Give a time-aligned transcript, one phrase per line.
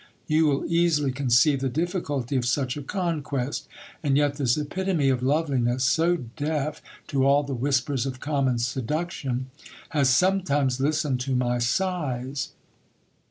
[0.25, 3.67] You will easily conceive the difficulty of such a conquest
[4.01, 9.51] And yet this epitome of loveliness, so deaf 10 all the whispers of common seduction,
[9.89, 12.49] has sometimes listened to my sighs.